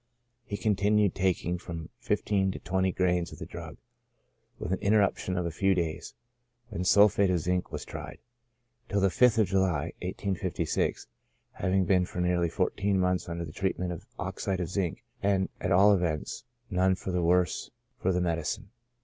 He 0.45 0.57
continued 0.57 1.13
taking 1.13 1.59
from 1.59 1.89
fifteen 1.99 2.49
to 2.53 2.57
twenty 2.57 2.91
grains 2.91 3.31
of 3.31 3.37
the 3.37 3.45
drug, 3.45 3.77
with 4.57 4.71
an 4.71 4.79
interruption 4.79 5.37
of 5.37 5.45
a 5.45 5.51
few 5.51 5.75
days, 5.75 6.15
(when 6.69 6.85
sulphate 6.85 7.29
of 7.29 7.37
zinc 7.39 7.71
was 7.71 7.85
tried,) 7.85 8.17
till 8.89 8.99
the 8.99 9.09
5th 9.09 9.37
of 9.37 9.47
July, 9.47 9.93
1856, 10.01 11.05
having 11.51 11.85
been 11.85 12.05
for 12.07 12.19
nearly 12.19 12.49
fourteen 12.49 12.99
months 12.99 13.29
under 13.29 13.45
treatment 13.51 13.91
with 13.91 14.07
oxide 14.17 14.59
of 14.59 14.69
zinc, 14.69 15.03
and, 15.21 15.49
at 15.59 15.71
all 15.71 15.93
events, 15.93 16.45
none 16.71 16.95
the 17.05 17.21
worse 17.21 17.69
for 17.99 18.11
the 18.11 18.21
medicine. 18.21 18.71